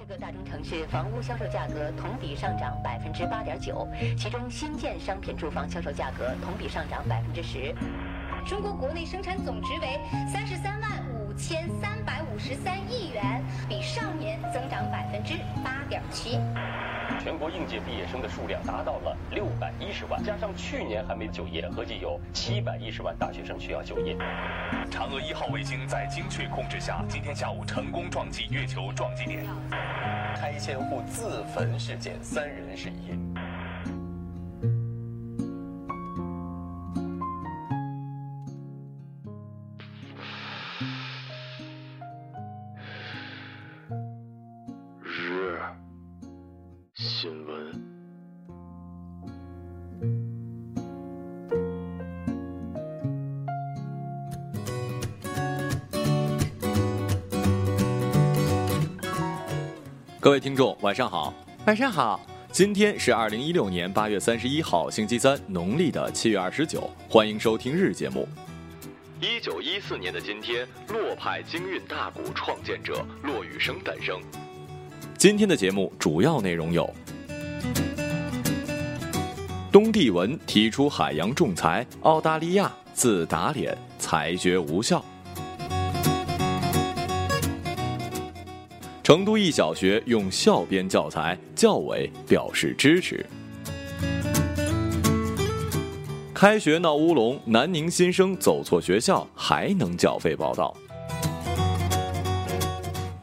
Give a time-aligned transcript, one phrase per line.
[0.00, 7.74] 这个大中城市房屋销售价格同比上涨百分之八点九，其中新建商品住房销售价格同比上涨百分之十。
[8.46, 10.00] 中国国内生产总值为
[10.32, 16.38] 三十三万五千三百五十三亿元，比上年增长百分之八点七。
[17.22, 24.16] 全国应届毕业生的数量达到了六百一十万，加上去年还没就业，合计有七百一十万大学生需要就业。
[24.90, 29.44] 嫦娥一号卫星在精确控制下，今天下午成功撞击月球撞击点。
[30.34, 33.34] 拆迁户自焚事件，三人是因。
[45.04, 45.60] 日
[46.94, 47.99] 新闻。
[60.22, 61.32] 各位听众，晚上好。
[61.64, 62.20] 晚上好，
[62.52, 66.90] 今天是二零一六年八月三十一号，星期三，农历的七月二十九。
[67.08, 68.28] 欢迎收听日节目。
[69.18, 74.20] 一九一四年的今天，洛派京韵大鼓创建者骆雨生诞生。
[75.16, 76.92] 今天的节目主要内容有：
[79.72, 85.02] 东帝汶提出海洋仲裁，澳大利亚自打脸，裁决无效。
[89.10, 93.26] 成都一小学用校编教材，教委表示支持。
[96.32, 100.72] 开学闹乌龙，南宁新生走错学校还能缴费报到。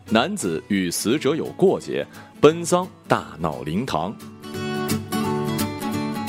[0.09, 2.05] 男子与死者有过节，
[2.41, 4.13] 奔丧大闹灵堂。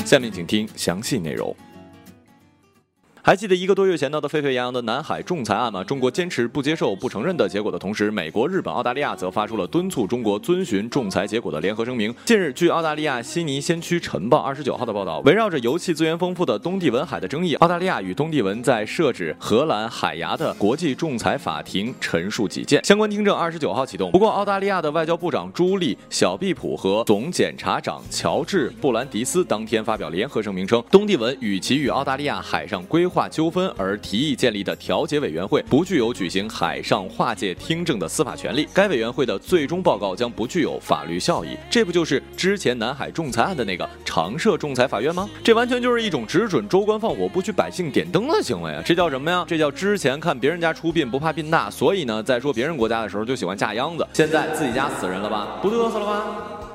[0.06, 1.53] 下面请听详细内容。
[3.29, 5.84] 还记得一个多月前闹得沸沸扬扬的南海仲裁案吗？
[5.84, 12.15] 中国坚持不接受、不承认的结果的同时，美国、日本、澳大利亚则发出了敦促中国遵循仲裁结果的联合声明。
[12.25, 24.11] 近日，据澳大利亚悉尼先驱晨报二十九号的报道，围绕着油气资源丰富的东帝汶海的争议，澳大利亚与东帝汶在设置荷兰海牙的国际仲裁法庭陈述己见，相关听证二十九号启动。
[24.11, 41.56] 不过，澳大利亚的外交部长朱莉·小毕普和总检察长乔治·布兰迪斯当天发表联合声明称，东帝汶与其与澳大利亚海上规划化纠纷而提议建立的调解委员会不具有举行海上划界听证的司法权利，该委员会的最终报告将不具有法律效益。
[41.69, 45.29] 这不就是之前南海仲裁案的那个常设仲裁法院吗？
[45.43, 48.81] 这完全就是一种只准州官放火不许百姓点灯的行为啊！
[48.87, 49.45] 这叫什么呀？
[49.49, 54.06] 这叫之前看别人家出殡不怕殡大，所以呢，在说别人国家的时候就喜欢架秧子。
[54.12, 55.59] 现在自己家死人了吧？
[55.61, 56.68] 不嘚瑟了吧？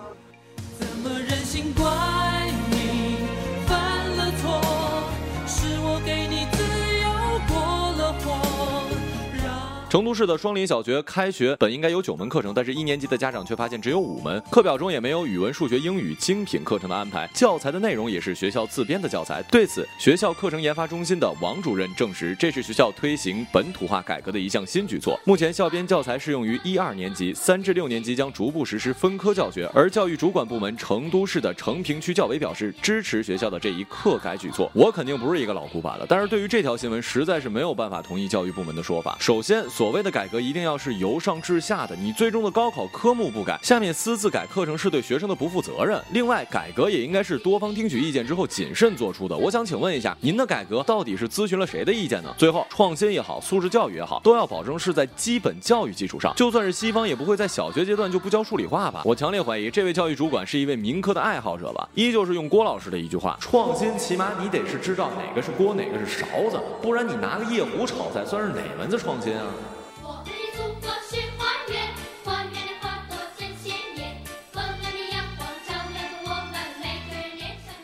[9.93, 19.43] 成都市的双林小学开学本应该有九门课程，但是一年级的家长却发现只有五门，课表中也没有语文、数学、英语精品课程的安排，教材的内容也是学校自编的教材。
[19.51, 25.15] 对此，学校课程研发中心的王主任证实，这是学校推行本土化改革的一项新举措。
[25.25, 29.69] 目前校编教材适用于一二年级，三至六年级将逐步实施分科教学。
[29.75, 34.71] 而教育主管部门成都市的成平区教委表示支持学校的这一课改举措。
[34.73, 39.15] 我肯定不是一个老古板了，但是对于这条新闻，实在是没有办法同意教育部门的说法。
[39.19, 46.01] 首先，所所谓的改革一定要是由上至下的，你最终的高考科目不改，下面私自改课程是对学生的不负责任。
[46.13, 49.35] 另外，改革也应该是多方听取意见之后谨慎做出的。
[49.35, 52.33] 我想请问一下，您的改革到底是咨询了谁的意见呢？
[52.37, 56.33] 最后，创新也好，素质教育也好，都要保证是在基本教育基础上。
[56.37, 59.01] 就算是西方，也不会在小学阶段就不教数理化吧？
[59.03, 61.85] 我强烈怀疑这位教育主管是一位民科的爱好者吧？
[61.93, 69.43] 依旧是用郭老师的一句话：创新起码你得是知道哪个是锅，哪个是勺子，不然你拿个夜壶炒菜算是哪门子创新啊？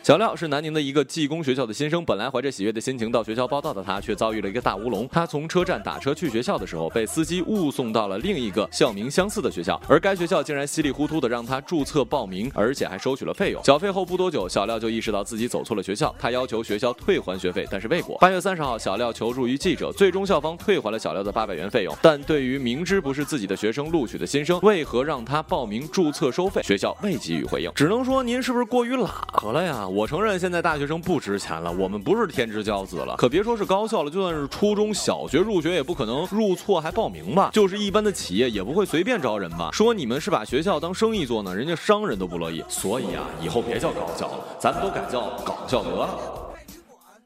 [0.02, 5.06] 小廖是南宁的一个技工学校的新生，本来怀着喜悦的心情到学校报到的他，却遭遇了一个大乌龙。
[5.12, 13.62] 他从车站打车去学校的时候，被司机误送到了另一个校名相似的学校，而该学校竟然稀里糊涂的让他注册报名，而且还收取了费用。
[13.62, 18.16] 缴费后不多久，小廖就意识到自己走错了学校，他要求学校退还学费，但是未果。
[18.20, 21.94] 八月三十号，小廖求助于记者，最终校方退还了小廖的八百元费用。
[22.00, 26.62] 但对于明知不是自己的学生录取的新生，为何让他报名注册收费？
[26.62, 29.86] 学校未给予回应，只能说您是不是过于喇合了呀？
[29.90, 37.50] 我我承认现在大学生不值钱了，我们不是天之骄子了，可别说是高校了，就算是初中小学入学，也不可能入错还报名吧？
[37.52, 39.68] 就是一般的企业也不会随便招人吧？
[39.74, 42.64] 说你们是把学校当生意做呢，人家商人都不乐意。
[42.66, 46.39] 所以啊，以后别叫高校了，咱们都改叫搞笑得了。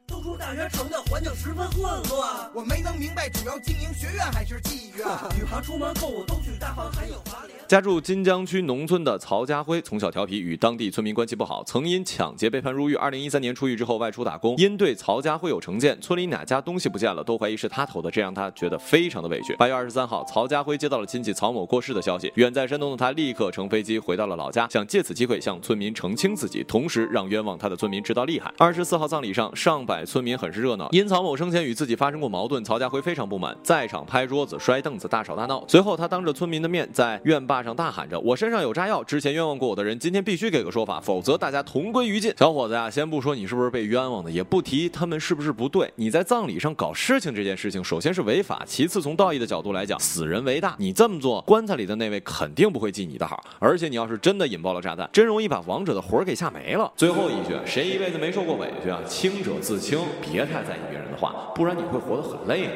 [0.07, 5.05] 都说大学城的环境十分混乱，我没能明白主要经营学院还是妓院。
[5.35, 7.55] 女孩出门购物都去大方，还有华联。
[7.67, 12.93] 家住金江区农村的曹家辉从小调皮，与当地村民关系不好，曾因抢劫被判入狱。
[12.93, 19.55] 二零一三年出狱之后外出打工，因对曹家辉有成见，村里哪家东西不见了都怀疑是他偷的，这让他觉得非常的委屈。
[19.55, 28.53] 八月二十三号，曹家辉接到了亲戚曹某过世的消息，远在山东的他立刻乘飞机回到了老家，想借此机会向村民澄清自己，同时让冤枉他的村民知道厉害。
[28.59, 35.63] 二十四号葬礼上，上百村民很是热闹，因曹某生前与自己发生过矛盾，曹家辉非常不满，在场拍桌子、摔凳子，大吵大闹。
[35.67, 56.91] 随后，他当着村民的面在院坝上大喊着：“我身上有炸药，之前冤枉过我的人，今天必须给个说法，否则大家同归于尽。”小伙子呀，先不说你是不是被冤枉的，也不提他们是不是不对，你在葬礼上搞事情这件事情，首先是违法，其次从道义的角度来讲，死人为大，你这么做，棺材里的那位肯定不会记你的好，而且你要是真的引爆了炸弹，真容易把亡者的魂儿给吓没了。
[56.95, 58.99] 最后一句，谁一辈子没受过委屈啊？
[59.07, 62.71] 清者自清，别太在意别人的话，不然你会活得很累。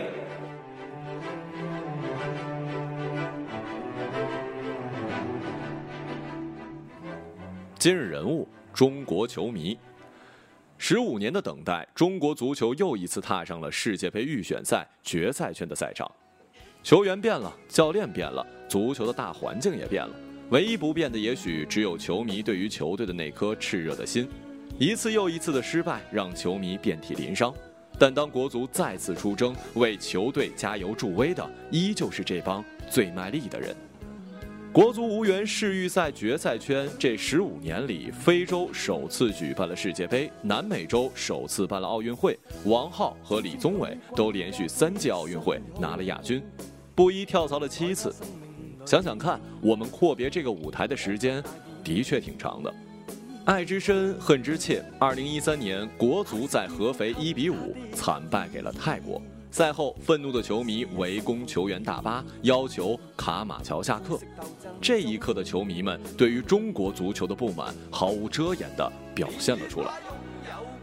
[7.80, 9.76] 今日人物：中国球迷。
[10.78, 16.08] 十五年的等待，中国足球又一次踏上了世界杯预选赛决赛圈的赛场。
[16.84, 20.14] 球员变了，教练变了，足球的大环境也变了。
[20.52, 24.30] 唯一不变的，也许只有球迷对于球队的那颗炽热的心。
[24.80, 27.54] 一次又一次的失败，让球迷遍体鳞伤。
[27.98, 33.76] 但当国足再次出征，为球队加油助威的，依旧是这帮最卖力的人。
[34.72, 46.42] 国足无缘世预赛决赛圈，这十五年里，非洲首次举办了世界杯，南美洲首次办了奥运会，王浩和李宗伟都连续三届奥运会拿了亚军，
[46.96, 48.16] 布衣跳槽了七次。
[48.86, 51.44] 想想看，我们阔别这个舞台的时间，
[51.84, 52.74] 的确挺长的。
[53.46, 54.84] 爱之深，恨之切。
[55.00, 59.22] 二零一三年，国足在合肥一比五惨败给了泰国。
[59.50, 64.20] 赛后，愤怒的球迷围攻球员大巴，要求卡马乔下课。
[64.80, 69.94] 这一刻的球迷们对于中国足球的不满，毫无遮掩地表现了出来。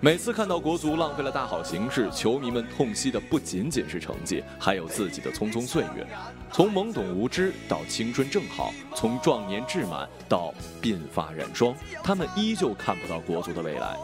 [0.06, 6.06] 每次看到国足浪费了大好形势，球迷们痛惜的不仅仅是成绩，还有自己的匆匆岁月。
[6.52, 11.74] 从懵懂无知到青春正好，从壮年至满到鬓发染霜，
[12.04, 13.96] 他们依旧看不到国足的未来。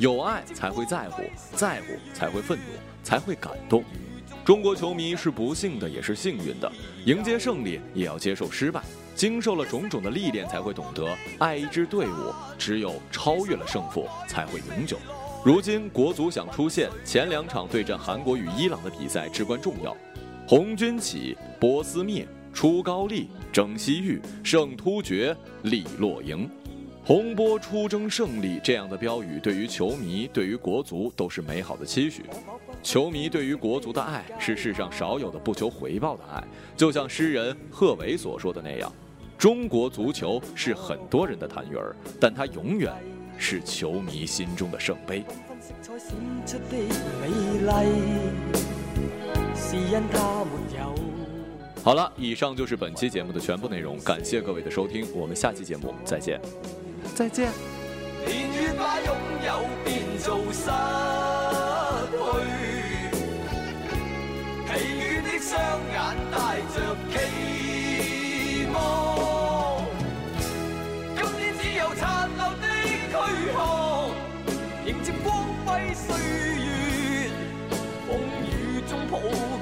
[0.00, 1.22] 有爱才会在乎，
[1.54, 2.64] 在乎才会愤怒，
[3.04, 3.84] 才会感动。
[4.44, 6.72] 中国球迷是不幸的，也是幸运的。
[7.04, 8.82] 迎接胜利，也要接受失败。
[9.14, 14.98] 经受了种种的历练，才会懂得爱一支队伍，只有超越了胜负，才会永久。
[15.42, 19.96] 如今国足想出线，前两场对阵韩国与伊朗的比赛至关重要。
[20.46, 26.46] 红军起，波斯灭，出高丽，征西域，胜突厥，利落营。
[27.02, 32.24] 洪波出征胜利这样的标语，对于球迷，对于国足都是美好的期许。
[32.82, 36.44] 球迷对于国足的爱，是世上少有的不求回报的爱。
[36.76, 38.92] 就像诗人贺炜所说的那样
[39.38, 42.92] ：“中国足球是很多人的痰盂儿，但它永远
[43.40, 45.24] 是球迷心中的圣杯。”
[51.82, 56.38] 好了，以上就是本期节目的全部内容，感谢各位的收听，我们下期节目再见。
[57.14, 57.50] 再见。
[58.26, 59.16] 年月把拥
[59.46, 60.68] 有变做失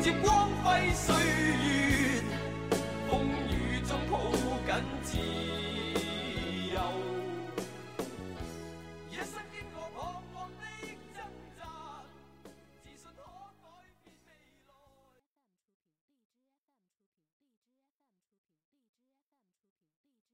[0.00, 2.22] 接光辉岁月，
[3.10, 4.18] 风雨中抱
[4.64, 5.18] 紧自